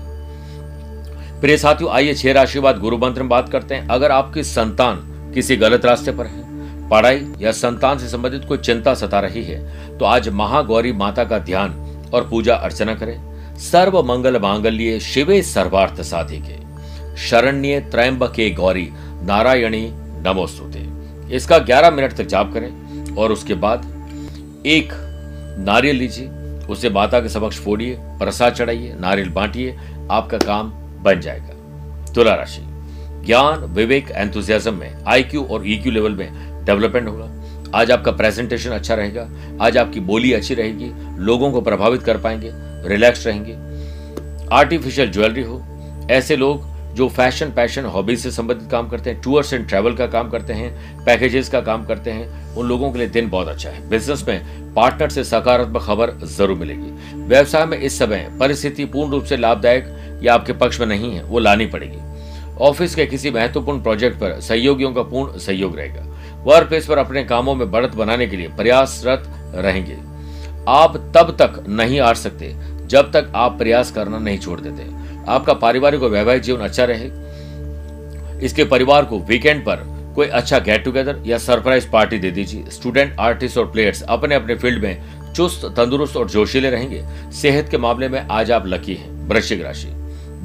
प्रिय 1.41 1.57
साथियों, 1.57 1.91
आइए 1.91 2.13
छह 2.13 2.31
राशि 2.33 2.59
बाद 2.59 2.79
गुरु 2.79 2.97
मंत्र 2.97 3.21
में 3.21 3.29
बात 3.29 3.49
करते 3.49 3.75
हैं। 3.75 3.87
अगर 3.87 4.11
आपकी 4.11 4.43
संतान 4.43 5.31
किसी 5.33 5.55
गलत 5.55 5.85
रास्ते 5.85 6.11
पर 6.11 6.25
है, 6.25 6.89
पढ़ाई 6.89 7.25
या 7.41 7.51
संतान 7.51 7.97
से 7.97 8.07
संबंधित 8.09 8.45
कोई 8.45 8.57
चिंता 8.57 8.93
सता 8.93 9.19
रही 9.19 9.43
है 9.43 9.97
तो 9.97 10.05
आज 10.05 10.29
महागौरी 10.31 10.91
माता 10.93 11.23
का 11.23 11.37
ध्यान 11.39 11.71
और 12.13 12.27
पूजा 12.29 12.55
अर्चना 12.55 12.95
करें। 12.95 13.57
सर्व 13.59 14.01
मंगल 14.03 14.39
मांगल्य 14.39 14.99
शिवे 14.99 15.41
सर्वार्थ 15.41 16.01
साधिके। 16.01 16.55
शरण्य 17.19 17.79
त्रयंबके 17.91 18.49
गौरी 18.51 18.87
नारायणी 19.23 19.89
नमोस्तुते। 20.23 20.85
इसका 21.35 21.57
11 21.59 21.91
मिनट 21.91 22.13
तक 22.13 22.25
जाप 22.25 22.53
करें 22.53 23.15
और 23.15 23.31
उसके 23.31 23.53
बाद 23.55 23.85
एक 24.67 24.93
नारियल 25.59 25.95
लीजिए। 25.95 26.27
उसे 26.69 26.89
माता 26.89 27.19
के 27.19 27.29
समक्ष 27.29 27.59
फोड़िए, 27.59 27.97
प्रसाद 27.99 28.53
चढ़ाइए, 28.53 28.93
नारियल 28.99 29.29
बांटिए, 29.29 29.77
आपका 30.11 30.37
काम 30.37 30.71
बन 31.03 31.21
जाएगा। 31.21 31.53
तुला 32.13 32.35
राशि। 32.35 32.61
ज्ञान, 33.25 33.59
विवेक 33.59 34.11
एंथुजियाज्म 34.11 34.73
में 34.73 35.03
आईक्यू 35.07 35.43
और 35.43 35.67
ईक्यू 35.67 35.91
लेवल 35.91 36.11
में 36.11 36.29
डेवलपमेंट 36.65 37.07
होगा। 37.07 37.37
आज 37.75 37.91
आपका 37.91 38.11
प्रेजेंटेशन 38.11 38.69
अच्छा 38.69 38.93
रहेगा। 38.93 39.29
आज 39.61 39.77
आपकी 39.77 39.99
बोली 39.99 40.33
अच्छी 40.33 40.53
रहेगी। 40.53 40.91
लोगों 41.17 41.51
को 41.51 41.61
प्रभावित 41.61 42.03
कर 42.03 42.17
पाएँगे। 42.17 42.51
रिलैक्स 42.89 43.27
रहेंगे। 43.27 43.57
आर्टिफिशियल 44.55 45.11
ज्वेलरी 45.11 45.43
हो। 45.43 45.63
ऐसे 46.11 46.35
लोग 46.35 46.76
जो 46.97 47.07
फ़ैशन 47.09 47.49
पैशन 47.51 47.85
हॉबीज 47.85 48.19
से 48.19 48.31
संबंधित 48.31 48.69
काम 48.71 48.87
करते 48.89 49.09
हैं 49.09 49.21
टूर्स 49.21 49.53
एंड 49.53 49.67
ट्रैवल 49.67 49.93
का 49.95 50.05
काम 50.07 50.29
करते 50.29 50.53
हैं 50.53 51.03
पैकेजेस 51.05 51.49
का 51.49 51.61
काम 51.61 51.85
करते 51.85 52.11
हैं, 52.11 52.55
उन 52.55 52.67
लोगों 52.67 52.91
के 52.91 52.99
लिए 52.99 53.07
दिन 53.09 53.29
बहुत 53.29 53.47
अच्छा 53.47 53.69
है। 53.69 53.87
बिज़नेस 53.89 54.23
में 54.27 54.73
पार्टनर 54.73 55.09
से 55.09 55.23
सकारात्मक 55.23 55.81
खबर 55.81 56.11
ज़रूर 56.27 56.57
मिलेगी। 56.57 57.21
व्यवसाय 57.27 57.65
में 57.65 57.77
इस 57.77 57.99
समय 57.99 58.27
परिस्थिति 58.39 58.85
पूर्ण 58.85 59.11
रूप 59.11 59.23
से 59.23 59.37
लाभदायक 59.37 60.19
या 60.23 60.33
आपके 60.33 60.53
पक्ष 60.53 60.79
में 60.79 60.87
नहीं 60.87 61.13
है, 61.13 61.23
वो 61.23 61.39
लानी 61.39 61.65
पड़ेगी। 61.65 61.99
ऑफ़िस 62.61 62.95
के 62.95 63.05
किसी 63.05 63.31
महत्वपूर्ण 63.31 63.81
प्रोजेक्ट 63.81 64.17
पर 64.17 64.39
सहयोगियों 64.41 64.93
का 64.93 65.01
पूर्ण 65.03 65.39
सहयोग 65.39 65.77
रहेगा। 65.77 66.05
वर्क 66.43 66.67
प्लेस 66.67 66.85
पर 66.87 66.97
अपने 66.97 67.23
कामों 67.23 67.55
में 67.55 67.69
बढ़त 67.71 67.95
बनाने 67.95 68.27
के 68.27 68.37
लिए 68.37 68.47
प्रयासरत 68.47 69.23
रहेंगे। 69.55 69.97
आप 70.67 70.97
तब 71.15 71.35
तक 71.41 71.63
नहीं 71.69 71.99
आ 71.99 72.13
सकते, 72.15 72.53
जब 72.87 73.11
तक 73.11 73.31
आप 73.35 73.57
प्रयास 73.57 73.91
करना 73.91 74.19
नहीं 74.19 74.39
छोड़ 74.39 74.59
देते। 74.59 74.95
आपका 75.27 75.53
पारिवारिक 75.53 76.03
और 76.03 76.09
वैवाहिक 76.09 76.41
जीवन 76.41 76.59
अच्छा 76.59 76.85
रहे। 76.85 77.09
इसके 78.45 78.63
परिवार 78.63 79.05
को 79.05 79.19
वीकेंड 79.19 79.61
पर 79.61 79.83
कोई 80.15 80.27
अच्छा 80.27 80.59
गेट 80.59 80.83
टुगेदर 80.83 81.21
या 81.25 81.37
सरप्राइज़ 81.37 81.89
पार्टी 81.89 82.17
दे 82.17 82.31
दीजिए। 82.31 82.65
स्टूडेंट 82.69 83.15
आर्टिस्ट 83.19 83.57
और 83.57 83.71
प्लेयर्स 83.71 84.01
अपने 84.01 84.35
अपने 84.35 84.55
फ़ील्ड 84.55 84.83
में 84.83 85.01
चुस्त, 85.35 85.65
तंदुरुस्त 85.77 86.17
और 86.17 86.29
जोशीले 86.29 86.69
रहेंगे। 86.69 87.03
सेहत 87.33 87.69
के 87.69 87.77
मामले 87.77 88.09
में 88.09 88.19
आज 88.21 88.51
आप 88.51 88.67
लकी 88.67 88.93
हैं। 88.93 89.27
वृश्चिक 89.27 89.61
राशि। 89.61 89.87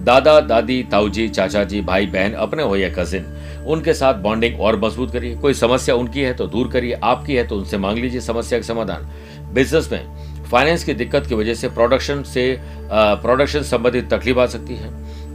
दादा, 0.04 0.40
दादी, 0.40 0.82
ताऊजी 0.82 1.28
चाचा 1.28 1.64
जी 1.64 1.80
भाई, 1.80 2.06
बहन, 2.06 2.32
अपने 2.32 2.62
हो 2.62 2.76
या 2.76 2.88
कजिन 2.88 3.26
उनके 3.66 3.94
साथ 3.94 4.14
बॉन्डिंग 4.14 4.60
और 4.60 4.80
मज़बूत 4.80 5.12
करिए। 5.12 5.36
कोई 5.36 5.54
समस्या 5.54 5.94
उनकी 5.94 6.20
है 6.20 6.32
तो 6.34 6.46
दूर 6.46 6.68
करिए। 6.68 6.92
आपकी 6.92 7.34
है 7.34 7.46
तो 7.46 7.56
उनसे 7.56 7.78
मांग 7.78 7.98
लीजिए। 7.98 8.20
समस्या 8.20 8.58
का 8.58 8.64
समाधान। 8.64 9.08
बिज़नेस 9.54 9.88
में 9.92 10.31
फाइनेंस 10.52 10.84
की 10.84 10.94
दिक्कत 10.94 11.26
की 11.26 11.34
वजह 11.34 11.54
से 11.54 11.68
प्रोडक्शन 11.70 12.22
से 12.24 12.44
प्रोडक्शन 12.92 13.62
संबंधित 13.64 14.12
तकलीफ़ 14.12 14.38
आ 14.38 14.46
सकती 14.48 14.74
है। 14.74 14.90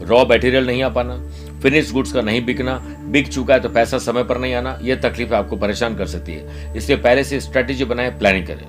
रॉ 0.08 0.24
मटेरियल 0.26 0.68
नहीं 0.68 0.82
आ 0.84 0.90
पाना 0.90 1.16
फिनिश 1.62 1.92
गुड्स 1.92 2.12
का 2.12 2.22
नहीं 2.22 2.44
बिकना, 2.46 2.78
बिक 3.12 3.28
चुका 3.28 3.54
है 3.54 3.60
तो 3.60 3.70
पैसा 3.70 3.98
समय 4.00 4.24
पर 4.24 4.38
नहीं 4.38 4.54
आना 4.54 4.78
यह 4.82 4.96
तकलीफ़ 5.02 5.34
आपको 5.34 5.56
परेशान 5.58 5.96
कर 5.96 6.06
सकती 6.08 6.34
है। 6.34 6.76
इसलिए 6.78 6.98
पहले 6.98 7.24
से 7.24 7.40
स्ट्रेटेजी 7.40 7.86
बनाए, 7.86 8.10
प्लानिंग 8.20 8.48
करें। 8.48 8.66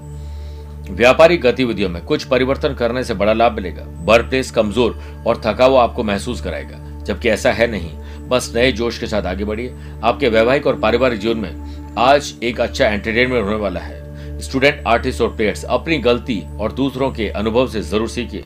व्यापारिक 0.91 1.41
गतिविधियों 1.41 1.89
में 1.89 2.03
कुछ 2.05 2.25
परिवर्तन 2.25 2.75
करने 2.75 3.05
से 3.05 3.15
बड़ा 3.15 3.33
लाभ 3.33 3.53
मिलेगा। 3.53 3.85
वर्क 4.05 4.29
प्लेस 4.29 4.51
कमज़ोर 4.51 4.99
और 5.27 5.41
थका 5.45 5.65
हुआ 5.65 5.83
आपको 5.83 6.05
महसूस 6.05 6.41
कराएगा, 6.41 6.79
जबकि 7.05 7.29
ऐसा 7.29 7.53
है 7.53 7.71
नहीं। 7.71 7.91
बस 8.29 8.53
नए 8.55 8.73
जोश 8.73 8.99
के 8.99 9.07
साथ 9.07 9.27
आगे 9.27 9.45
बढ़िए। 9.45 9.75
आपके 10.05 10.29
वैवाहिक 10.29 10.67
और 10.67 10.79
पारिवारिक 10.81 11.21
जीवन 11.21 11.39
में 11.39 11.95
आज 11.99 12.35
एक 12.43 12.61
अच्छा 12.61 12.87
एंटरटेनमेंट 12.87 13.45
होने 13.45 13.57
वाला 13.57 13.81
है। 13.81 13.98
स्टूडेंट, 14.41 14.83
आर्टिस्ट 14.87 15.21
और 15.21 15.35
प्लेयर्स 15.37 15.65
अपनी 15.65 15.99
गलती 15.99 16.43
और 16.61 16.73
दूसरों 16.73 17.11
के 17.13 17.29
अनुभव 17.31 17.69
से 17.69 17.83
ज़रूर 17.83 18.09
सीखिए। 18.09 18.45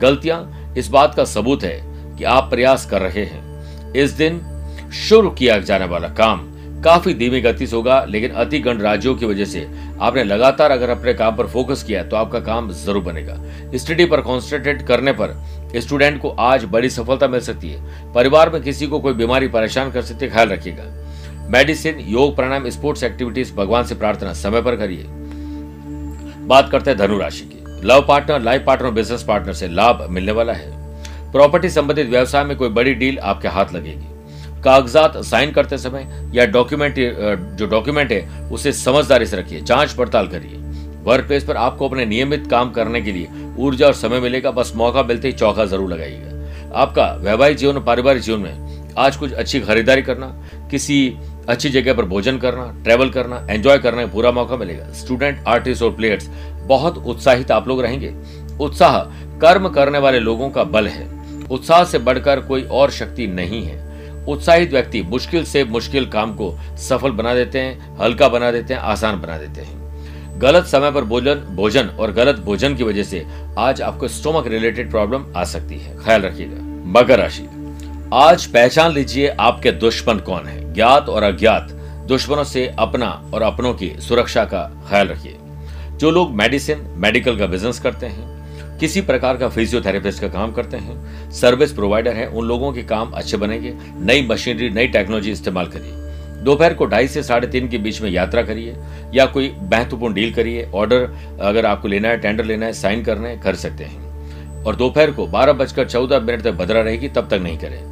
गलतियाँ 0.00 0.74
इस 0.78 0.88
बात 0.88 1.14
का 1.14 1.24
सबूत 1.26 1.64
है 1.64 1.80
कि 2.16 2.24
आप 2.26 2.50
प्रयास 2.50 2.86
कर 2.86 3.02
रहे 3.02 3.24
हैं। 3.24 3.92
इस 3.94 4.10
दिन 4.12 4.40
शुरू 4.98 5.30
किया 5.30 5.58
जाने 5.60 5.84
वाला 5.84 6.08
काम 6.10 6.46
काफ़ी 6.84 7.12
धीमी 7.14 7.40
गति 7.40 7.66
से 7.66 7.76
होगा, 7.76 8.04
लेकिन 8.04 8.30
अति 8.32 8.58
गण 8.58 8.78
राज्यों 8.78 9.14
की 9.14 9.26
वजह 9.26 9.44
से 9.44 9.66
आपने 10.00 10.24
लगातार 10.24 10.70
अगर 10.70 10.90
अपने 10.90 11.14
काम 11.14 11.36
पर 11.36 11.46
फोकस 11.46 11.82
किया 11.82 12.02
तो 12.02 12.16
आपका 12.16 12.40
काम 12.40 12.70
ज़रूर 12.74 13.02
बनेगा। 13.02 13.36
स्टडी 13.74 14.04
पर 14.04 14.20
कॉन्सेंट्रेट 14.20 14.82
करने 14.82 15.12
पर 15.12 15.34
स्टूडेंट 15.76 16.20
को 16.22 16.28
आज 16.30 16.64
बड़ी 16.64 16.90
सफलता 16.90 17.28
मिल 17.28 17.40
सकती 17.40 17.70
है। 17.70 18.12
परिवार 18.14 18.50
में 18.50 18.62
किसी 18.62 18.86
को 18.86 19.00
कोई 19.00 19.12
बीमारी, 19.14 19.48
परेशान 19.48 19.90
कर 19.90 20.02
सकती 20.02 20.24
है, 20.24 20.30
ख्याल 20.32 20.48
रखिएगा। 20.48 20.84
मेडिसिन, 21.50 21.98
योग, 22.08 22.34
प्राणायाम, 22.36 22.68
स्पोर्ट्स 22.70 23.02
एक्टिविटीज़, 23.04 23.54
भगवान 23.54 23.84
से 23.84 23.94
प्रार्थना, 23.94 24.32
समय 24.34 24.62
पर 24.62 24.76
करिए। 24.76 25.06
बात 26.48 26.70
करते 26.70 26.90
हैं 26.90 26.98
धनु 26.98 27.18
राशि 27.18 27.44
की। 27.44 27.86
Love 27.86 28.04
partner 28.08 28.40
life 28.42 28.62
partner 28.66 28.90
business 28.90 29.22
partner 29.22 29.52
से 29.52 29.68
लाभ 29.68 30.06
मिलने 30.10 30.32
वाला 30.32 30.52
है। 30.52 30.76
प्रॉपर्टी 31.32 31.68
संबंधित 31.70 32.08
व्यवसाय 32.08 32.44
में 32.44 32.56
कोई 32.56 32.68
बड़ी 32.70 32.94
डील 32.94 33.18
आपके 33.20 33.48
हाथ 33.48 33.72
लगेगी। 33.72 34.62
कागजात 34.64 35.16
साइन 35.24 35.50
करते 35.52 35.78
समय 35.78 36.30
या 36.34 36.46
डॉक्यूमेंट 36.46 36.94
जो 37.56 37.66
डॉक्यूमेंट 37.66 38.12
है, 38.12 38.48
उसे 38.50 38.72
समझदारी 38.74 39.26
से 39.26 39.36
रखिए, 39.36 39.60
जाँच 39.60 39.92
पड़ताल 39.92 40.28
करिए। 40.28 40.56
वर्क 41.04 41.26
प्लेस 41.26 41.44
पर 41.44 41.56
आपको 41.56 41.88
अपने 41.88 42.04
नियमित 42.06 42.46
काम 42.50 42.70
करने 42.70 43.00
के 43.00 43.12
लिए 43.12 43.28
ऊर्जा 43.58 43.86
और 43.86 43.92
समय 43.94 44.20
मिलेगा, 44.20 44.50
बस 44.50 44.72
मौका 44.76 45.02
मिलते 45.02 45.28
ही 45.28 45.34
चौका 45.34 45.64
ज़रूर 45.64 45.92
लगाइएगा। 45.92 46.72
आपका 46.74 47.12
वैवाहिक 47.20 47.56
जीवन 47.56 47.74
और 47.74 47.82
पारिवारिक 47.82 48.22
जीवन 48.22 48.40
में 48.40 48.94
आज 48.98 49.16
कुछ 49.16 49.32
अच्छी 49.32 49.60
खरीदारी 49.60 50.02
करना, 50.02 50.26
किसी 50.70 51.16
अच्छी 51.48 51.70
जगह 51.70 51.94
पर 51.94 52.04
भोजन 52.04 52.38
करना 52.38 52.82
ट्रेवल 52.84 53.10
करना 53.10 53.46
एंजॉय 53.50 53.78
करने 53.78 54.06
का 54.06 54.12
पूरा 54.12 54.30
मौका 54.30 54.56
मिलेगा। 54.56 54.92
स्टूडेंट 54.92 55.44
आर्टिस्ट 55.48 55.82
और 55.82 55.90
प्लेयर्स 55.90 56.30
बहुत 56.66 56.98
उत्साहित 56.98 57.50
आप 57.50 57.68
लोग 57.68 57.82
रहेंगे। 57.82 58.14
उत्साह 58.60 58.98
कर्म 59.38 59.68
करने 59.68 59.98
वाले 59.98 60.18
लोगों 60.18 60.50
का 60.50 60.64
बल 60.64 60.86
है। 60.86 61.18
उत्साह 61.50 61.84
से 61.84 61.98
बढ़कर 61.98 62.40
कोई 62.40 62.62
और 62.62 62.90
शक्ति 62.90 63.26
नहीं 63.26 63.64
है। 63.64 63.88
उत्साहित 64.24 64.70
व्यक्ति 64.70 65.02
मुश्किल 65.02 65.44
से 65.44 65.64
मुश्किल 65.64 66.06
काम 66.06 66.34
को 66.34 66.58
सफल 66.76 67.10
बना 67.10 67.34
देते 67.34 67.58
हैं, 67.58 67.96
हल्का 68.00 68.28
बना 68.28 68.50
देते 68.50 68.74
हैं, 68.74 68.80
आसान 68.80 69.20
बना 69.20 69.38
देते 69.38 69.60
हैं। 69.60 69.78
गलत 70.40 70.64
समय 70.64 70.92
पर 70.92 71.04
भोजन 71.04 71.34
भोजन 71.34 71.86
और 71.86 72.12
गलत 72.12 72.36
भोजन 72.36 72.76
की 72.76 72.84
वजह 72.84 73.02
से 73.02 73.26
आज 73.58 73.82
आपको 73.82 74.08
स्टोमक 74.08 74.46
रिलेटेड 74.46 74.90
प्रॉब्लम 74.90 75.24
आ 75.36 75.44
सकती 75.44 75.78
है। 75.78 75.96
ख्याल 76.04 76.22
रखिएगा। 76.22 76.56
मकर 77.00 77.18
राशि। 77.18 77.48
आज 78.14 78.46
पहचान 78.46 78.92
लीजिए 78.92 79.28
आपके 79.28 79.72
दुश्मन 79.72 80.18
कौन 80.18 80.46
है। 80.46 80.74
ज्ञात 80.74 81.08
और 81.08 81.22
अज्ञात 81.22 81.68
दुश्मनों 82.08 82.44
से 82.44 82.74
अपना 82.78 83.30
और 83.34 83.42
अपनों 83.42 83.74
की 83.74 83.96
सुरक्षा 84.00 84.44
का 84.44 84.86
ख्याल 84.88 85.08
रखिए। 85.08 85.36
जो 85.98 86.10
लोग 86.10 86.30
मेडिसिन, 86.30 86.94
मेडिकल 86.96 87.38
का 87.38 87.46
बिज़नेस 87.46 87.80
करते 87.80 88.06
हैं, 88.06 88.78
किसी 88.78 89.00
प्रकार 89.00 89.36
का 89.36 89.48
फिजियोथेरेपिस्ट 89.48 90.20
का 90.20 90.28
काम 90.28 90.52
करते 90.52 90.76
हैं, 90.76 91.30
सर्विस 91.30 91.72
प्रोवाइडर 91.72 92.12
है, 92.12 92.26
उन 92.26 92.46
लोगों 92.46 92.72
के 92.72 92.82
काम 92.82 93.10
अच्छे 93.10 93.36
बनेंगे, 93.36 93.74
नई 94.00 94.26
मशीनरी, 94.30 94.70
नई 94.70 94.86
टेक्नोलॉजी 94.86 95.32
इस्तेमाल 95.32 95.66
करिए। 95.66 95.92
दोपहर 96.44 96.74
को 96.74 96.86
ढाई 96.86 97.08
से 97.08 97.22
साढ़े 97.22 97.48
तीन 97.48 97.68
के 97.68 97.78
बीच 97.78 98.02
में 98.02 98.10
यात्रा 98.10 98.42
करिए, 98.42 98.76
या 99.14 99.26
कोई 99.26 99.54
महत्वपूर्ण 99.72 100.14
डील 100.14 100.34
करिए, 100.34 100.70
ऑर्डर 100.74 101.10
अगर 101.40 101.66
आपको 101.66 101.88
लेना 101.88 102.08
है, 102.08 102.18
टेंडर 102.18 102.44
लेना 102.44 102.66
है, 102.66 102.72
साइन 102.72 103.04
करना 103.04 103.28
है, 103.28 103.38
कर 103.38 103.54
सकते 103.54 103.84
हैं। 103.84 104.08
और 104.64 104.76
दोपहर 104.76 105.10
को 105.10 105.26
बारह 105.26 105.52
बजकर 105.52 105.88
चौदह 105.88 106.20
मिनट 106.20 106.42
तक 106.42 106.52
भद्रा 106.52 106.80
रहेगी, 106.80 107.08
तब 107.08 107.28
तक 107.28 107.34
नहीं 107.34 107.58
करें। 107.58 107.87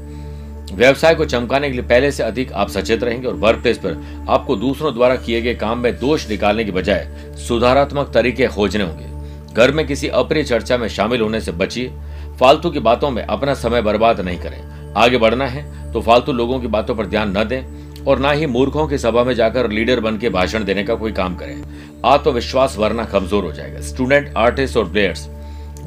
व्यवसाय 0.72 1.14
को 1.14 1.24
चमकाने 1.24 1.68
के 1.68 1.74
लिए 1.74 1.84
पहले 1.84 2.10
से 2.12 2.22
अधिक 2.22 2.52
आप 2.52 2.68
सचेत 2.68 3.02
रहेंगे 3.04 3.28
और 3.28 3.34
वर्क 3.34 3.60
प्लेस 3.62 3.78
पर 3.78 4.24
आपको 4.28 4.56
दूसरों 4.56 4.92
द्वारा 4.94 5.16
किए 5.16 5.40
गए 5.42 5.54
काम 5.54 5.78
में 5.78 5.92
दोष 5.98 6.28
निकालने 6.30 6.64
के 6.64 6.70
बजाय 6.72 7.34
सुधारात्मक 7.38 8.10
तरीके 8.14 8.46
खोजने 8.46 8.84
होंगे। 8.84 9.54
घर 9.54 9.72
में 9.72 9.86
किसी 9.86 10.08
अप्रिय 10.10 10.44
चर्चा 10.44 10.76
में 10.76 10.88
शामिल 10.88 11.20
होने 11.20 11.40
से 11.40 11.52
बचिए। 11.52 11.92
फालतू 12.40 12.70
की 12.70 12.80
बातों 12.80 13.10
में 13.10 13.22
अपना 13.24 13.54
समय 13.54 13.82
बर्बाद 13.82 14.20
नहीं 14.20 14.38
करें। 14.38 14.92
आगे 14.94 15.18
बढ़ना 15.18 15.46
है 15.46 15.92
तो 15.92 16.00
फालतू 16.00 16.32
लोगों 16.32 16.58
की 16.60 16.66
बातों 16.68 16.94
पर 16.94 17.06
ध्यान 17.06 17.36
न 17.38 17.44
दें 17.44 18.04
और 18.04 18.18
ना 18.18 18.30
ही 18.30 18.46
मूर्खों 18.46 18.86
की 18.88 18.98
सभा 18.98 19.24
में 19.24 19.34
जाकर 19.34 19.70
लीडर 19.70 20.00
बन 20.00 20.18
के 20.18 20.28
भाषण 20.30 20.64
देने 20.64 20.84
का 20.84 20.94
कोई 20.94 21.12
काम 21.12 21.36
करें। 21.36 21.62
आत्मविश्वास 22.04 22.76
वरना 22.78 23.04
कमज़ोर 23.04 23.44
हो 23.44 23.52
जाएगा। 23.52 23.80
स्टूडेंट, 23.82 24.32
आर्टिस्ट 24.36 24.76
और 24.76 24.90
प्लेयर्स, 24.90 25.26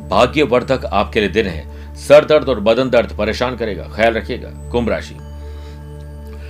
भाग्यवर्धक 0.10 0.86
आपके 0.86 1.20
लिए 1.20 1.30
दिन 1.32 1.46
है। 1.48 1.68
सर 2.00 2.25
दर्द 2.25 2.50
और 2.50 2.60
बदन 2.62 2.89
दर्द 2.89 3.12
परेशान 3.18 3.56
करेगा, 3.56 3.84
ख्याल 3.96 4.13
रखिएगा। 4.13 4.50
कुंभ 4.72 4.89
राशि। 4.89 5.15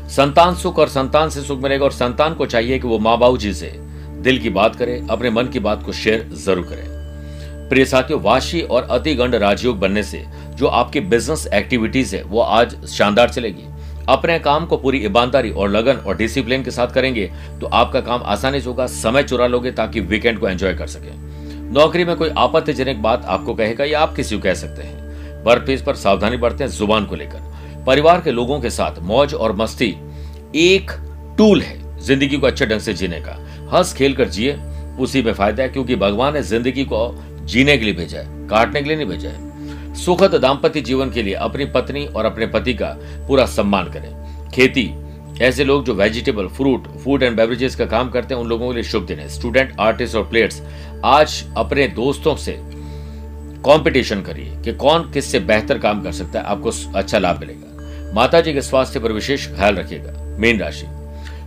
संतान 0.09 0.55
सुख 0.55 0.79
और 0.79 0.87
संतान 0.89 1.29
से 1.29 1.41
सुख 1.41 1.61
मिलेगा 1.63 1.85
और 1.85 1.91
संतान 1.93 2.33
को 2.33 2.45
चाहिए 2.45 2.79
कि 2.79 2.87
वो 2.87 2.99
माँ 2.99 3.17
बाबू 3.17 3.37
जी 3.37 3.53
से 3.53 3.67
दिल 4.19 4.39
की 4.39 4.49
बात 4.51 4.75
करे, 4.75 5.01
अपने 5.11 5.29
मन 5.29 5.47
की 5.47 5.59
बात 5.59 5.83
को 5.83 5.93
शेयर 5.93 6.29
ज़रूर 6.35 6.65
करें। 6.65 7.67
प्रिय 7.69 7.85
साथियों, 7.85 8.21
वाशी 8.21 8.61
और 8.61 8.87
अतिगंड 8.91 9.35
राजयोग 9.37 9.79
बनने 9.79 10.03
से 10.03 10.23
जो 10.51 10.67
आपकी 10.67 10.99
बिज़नेस 11.01 11.47
एक्टिविटीज़ 11.53 12.15
है, 12.15 12.23
वो 12.23 12.41
आज 12.41 12.75
शानदार 12.87 13.29
चलेगी। 13.29 13.65
अपने 14.09 14.37
काम 14.39 14.65
को 14.65 14.77
पूरी 14.77 14.97
ईमानदारी 15.05 15.51
और 15.51 15.69
लगन 15.69 15.97
और 15.97 16.17
डिसिप्लिन 16.17 16.63
के 16.63 16.71
साथ 16.71 16.93
करेंगे 16.93 17.29
तो 17.61 17.67
आपका 17.67 18.01
काम 18.01 18.23
आसानी 18.25 18.61
से 18.61 18.69
होगा, 18.69 18.87
समय 18.87 19.23
चुरा 19.23 19.47
लोगे 19.47 19.71
ताकि 19.71 19.99
वीकेंड 20.01 20.39
को 20.39 20.47
एंजॉय 20.47 20.73
कर 20.73 20.87
सके। 20.87 21.17
नौकरी 21.73 22.05
में 22.05 22.15
कोई 22.15 22.29
आपत्तिजनक 22.37 22.97
बात 22.99 23.25
आपको 23.27 23.53
कहेगा 23.55 23.85
या 23.85 23.99
आप 23.99 24.15
किसी 24.15 24.35
को 24.35 24.41
कह 24.41 24.53
सकते 24.55 24.83
हैं। 24.83 24.98
वर्क 25.43 25.65
प्लेस 25.65 25.81
पर 25.81 25.95
सावधानी 25.95 26.37
बरतें 26.37 26.65
ज़ुबान 26.67 27.05
को 27.05 27.15
लेकर। 27.15 27.83
परिवार 27.85 28.21
के 28.21 28.31
लोगों 28.31 28.59
के 28.59 28.69
साथ 28.69 28.99
मौज 29.01 29.33
और 29.33 29.55
मस्ती 29.55 29.95
एक 30.57 30.91
टूल 31.37 31.61
है 31.61 31.77
ज़िंदगी 31.99 32.37
को 32.37 32.47
अच्छे 32.47 32.65
ढंग 32.65 32.79
से 32.79 32.93
जीने 32.93 33.19
का। 33.19 33.37
हंस 33.71 33.93
खेल 33.93 34.13
कर 34.13 34.29
जिए, 34.29 34.57
उसी 34.99 35.21
में 35.21 35.33
फ़ायदा 35.33 35.63
है 35.63 35.69
क्योंकि 35.69 35.95
भगवान 35.97 36.33
ने 36.33 36.41
ज़िंदगी 36.43 36.83
को 36.85 37.15
जीने 37.43 37.77
के 37.77 37.85
लिए 37.85 37.93
भेजा 37.93 38.19
है, 38.19 38.47
काटने 38.47 38.81
के 38.81 38.87
लिए 38.87 38.97
नहीं 38.97 39.07
भेजा 39.07 39.29
है। 39.29 39.93
सुखद 39.95 40.35
दाम्पत्य 40.35 40.81
जीवन 40.81 41.11
के 41.11 41.23
लिए 41.23 41.33
अपनी 41.35 41.65
पत्नी 41.67 42.05
और 42.05 42.25
अपने 42.25 42.47
पति 42.47 42.73
का 42.73 42.95
पूरा 43.27 43.45
सम्मान 43.47 43.91
करें। 43.91 44.49
खेती, 44.51 44.89
ऐसे 45.41 45.63
लोग 45.63 45.83
जो 45.85 45.93
vegetable 45.93 46.47
fruit 46.47 46.87
food 46.97 47.23
and 47.23 47.35
beverages 47.37 47.75
का 47.75 47.85
काम 47.85 48.09
करते 48.09 48.33
हैं, 48.33 48.41
उन 48.41 48.47
लोगों 48.47 48.67
के 48.67 48.73
लिए 48.73 48.83
शुभ 48.83 49.05
दिन 49.05 49.19
है। 49.19 49.27
स्टूडेंट 49.29 49.75
आर्टिस्ट 49.79 50.15
और 50.15 50.27
प्लेयर्स 50.29 50.61
आज 51.05 51.43
अपने 51.57 51.87
दोस्तों 51.89 52.35
से 52.35 52.59
कंपटीशन 53.65 54.21
करिए 54.21 54.55
कि 54.63 54.73
कौन 54.73 55.11
किससे 55.11 55.39
बेहतर 55.39 55.77
काम 55.77 56.01
कर 56.01 56.11
सकता 56.11 56.39
है, 56.39 56.45
आपको 56.45 56.71
अच्छा 56.95 57.19
लाभ 57.19 57.39
मिलेगा। 57.39 58.13
माता 58.13 58.41
जी 58.41 58.53
के 58.53 58.61
स्वास्थ्य 58.61 58.99
पर 58.99 59.11
विशेष 59.11 59.47
ख्याल 59.47 59.75
रखिएगा, 59.75 60.13
मीन 60.39 60.59
राशि। 60.59 60.85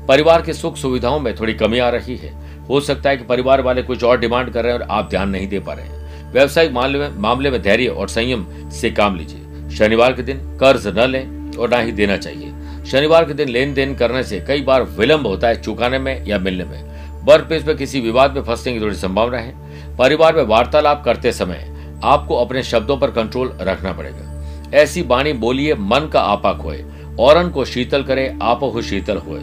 परिवार 0.09 0.43
के 0.43 0.53
सुख 0.53 0.77
सुविधाओं 0.77 1.19
में 1.21 1.35
थोड़ी 1.37 1.55
कमी 1.55 1.79
आ 1.79 1.89
रही 1.89 2.17
है। 2.17 2.33
हो 2.69 2.81
सकता 2.81 3.11
है 3.11 3.17
कि 3.17 3.25
परिवार 3.25 3.61
वाले 3.61 3.83
कुछ 3.83 4.05
और 4.05 4.21
डिमांड 4.21 4.53
कर 4.53 4.63
रहे 4.63 4.73
हैं 4.73 4.81
और 4.81 4.87
आप 4.91 5.09
ध्यान 5.11 5.31
नहीं 5.31 5.49
दे 5.49 5.61
पा 5.61 5.73
रहे 5.73 5.87
हैं। 5.87 6.33
व्यवसायिक 6.33 6.73
मामले 6.73 7.51
में 7.51 7.61
धैर्य 7.63 7.87
और 7.87 8.09
संयम 8.09 8.47
से 8.71 8.91
काम 8.91 9.17
लीजिए। 9.17 9.71
शनिवार 9.77 10.13
के 10.13 10.23
दिन 10.23 10.39
कर्ज 10.61 10.87
न 10.89 11.07
लें 11.07 11.57
और 11.57 11.71
ना 11.71 11.79
ही 11.79 11.93
देना 11.93 12.17
चाहिए। 12.17 12.53
शनिवार 12.87 13.25
के 13.25 13.35
दिन 13.35 13.49
लेन 13.49 13.75
देन 13.75 13.95
करने 13.95 14.23
से 14.23 14.41
कई 14.41 14.63
बार 14.63 14.83
विलंब 14.93 15.27
होता 15.27 15.49
है 15.49 15.61
चुकाने 15.63 15.99
में 15.99 16.27
या 16.27 16.39
मिलने 16.39 16.65
में। 16.65 16.83
वर्क 17.25 17.45
प्लेस 17.45 17.67
में 17.67 17.77
किसी 17.77 18.01
विवाद 18.01 18.35
में 18.35 18.43
फंसने 18.43 18.73
की 18.73 18.81
थोड़ी 18.81 18.97
संभावना 18.97 19.39
है। 19.39 19.97
परिवार 19.97 20.37
में 20.37 20.43
वार्तालाप 20.45 21.03
करते 21.05 21.33
समय 21.33 21.69
आपको 22.05 22.37
अपने 22.37 22.63
शब्दों 22.63 22.97
पर 22.97 23.11
कंट्रोल 23.11 23.57
रखना 23.61 23.93
पड़ेगा। 23.93 24.71
ऐसी 24.75 25.03
बाणी 25.03 25.33
बोलिए, 25.33 25.75
मन 25.75 26.09
का 26.13 26.21
आपा 26.21 26.53
खोए 26.53 26.85
और 27.21 27.49
को 27.51 27.65
शीतल 27.65 28.03
करे, 28.03 28.39
आप 28.43 28.63
हो 28.65 28.83
शीतल 28.83 29.17
होए। 29.19 29.41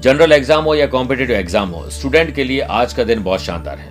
जनरल 0.00 0.32
एग्ज़ाम 0.32 0.64
हो 0.64 0.74
या 0.74 0.86
कॉम्पिटेटिव 0.86 1.36
एग्ज़ाम 1.36 1.68
हो 1.68 1.88
स्टूडेंट 1.90 2.34
के 2.34 2.44
लिए 2.44 2.60
आज 2.60 2.92
का 2.92 3.04
दिन 3.04 3.22
बहुत 3.22 3.40
शानदार 3.40 3.78
है। 3.78 3.90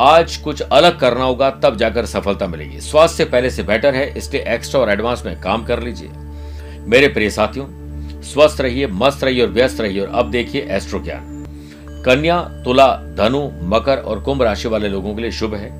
आज 0.00 0.36
कुछ 0.36 0.60
अलग 0.62 0.98
करना 0.98 1.24
होगा, 1.24 1.50
तब 1.62 1.76
जाकर 1.76 2.06
सफलता 2.06 2.46
मिलेगी। 2.46 2.80
स्वास्थ्य 2.80 3.24
पहले 3.24 3.50
से 3.50 3.62
बेटर 3.62 3.94
है, 3.94 4.06
इसलिए 4.18 4.44
एक्स्ट्रा 4.48 4.80
और 4.80 4.90
एडवांस 4.90 5.22
में 5.26 5.40
काम 5.40 5.64
कर 5.64 5.82
लीजिए। 5.82 6.10
मेरे 6.86 7.08
प्रिय 7.08 7.30
साथियों, 7.30 7.66
स्वस्थ 8.22 8.60
रहिए, 8.60 8.86
मस्त 8.86 9.24
रहिए 9.24 9.42
और 9.42 9.48
व्यस्त 9.48 9.80
रहिए 9.80 10.00
और 10.00 10.08
अब 10.08 10.30
देखिए 10.30 10.66
एस्ट्रो 10.70 11.00
ज्ञान 11.00 11.30
कन्या, 12.06 12.40
तुला, 12.64 12.86
धनु, 13.16 13.40
मकर 13.68 13.98
और 13.98 14.20
कुंभ 14.20 14.42
राशि 14.42 14.68
वाले 14.68 14.88
लोगों 14.88 15.14
के 15.14 15.22
लिए 15.22 15.30
शुभ 15.30 15.54
है। 15.54 15.70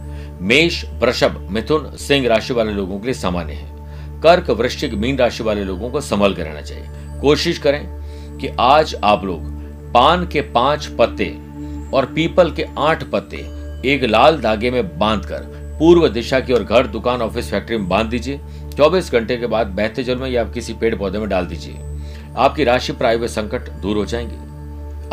मेष, 0.42 0.84
वृषभ, 0.84 1.48
मिथुन, 1.50 1.96
सिंह 1.96 2.28
राशि 2.28 2.54
वाले 2.54 2.72
लोगों 2.72 2.98
के 2.98 3.04
लिए 3.04 3.14
सामान्य 3.14 3.52
है। 3.52 3.72
कर्क, 4.20 4.50
वृश्चिक, 4.50 4.94
मीन 4.94 5.18
राशि 5.18 5.42
वाले 5.42 5.64
लोगों 5.64 5.90
को 5.90 6.00
संभल 6.00 6.34
कर 6.34 6.42
रहना 6.42 6.60
चाहिए। 6.60 6.86
कोशिश 7.20 7.58
करें 7.58 7.86
कि 8.38 8.48
आज 8.60 8.96
आप 9.04 9.24
लोग 9.24 9.40
पान 9.92 10.26
के 10.26 10.40
पाँच 10.40 10.86
पत्ते 10.86 11.38
और 11.96 12.06
पीपल 12.06 12.52
के 12.52 12.66
आठ 12.78 13.04
पत्ते 13.04 13.36
एक 13.88 14.04
लाल 14.04 14.40
धागे 14.40 14.70
में 14.70 14.98
बांधकर 14.98 15.62
पूर्व 15.78 16.08
दिशा 16.08 16.40
की 16.40 16.52
ओर 16.52 16.62
घर, 16.62 16.86
दुकान, 16.86 17.22
ऑफ़िस, 17.22 17.50
फैक्ट्री 17.50 17.76
में 17.76 17.88
बाँध 17.88 18.06
दीजिए। 18.06 18.40
24 18.76 19.12
घंटे 19.12 19.36
के 19.36 19.46
बाद 19.46 19.66
बहते 19.66 20.04
जल 20.04 20.16
में 20.16 20.30
या 20.30 20.44
किसी 20.44 20.72
पेड़ 20.72 20.94
पौधे 20.94 21.18
में 21.18 21.28
डाल 21.28 21.46
दीजिए। 21.46 21.78
आपकी 22.36 22.64
राशि 22.64 22.92
पर 22.92 23.06
आए 23.06 23.16
हुए 23.16 23.28
संकट 23.28 23.70
दूर 23.70 23.96
हो 23.96 24.04
जाएँगे। 24.04 24.36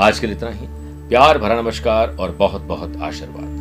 आज 0.03 0.19
के 0.19 0.27
लिए 0.27 0.35
इतना 0.35 0.49
ही। 0.49 0.67
प्यार, 1.09 1.37
भरा 1.37 1.61
नमस्कार 1.61 2.17
और 2.19 2.31
बहुत 2.31 2.61
बहुत 2.61 2.97
आशीर्वाद। 3.01 3.58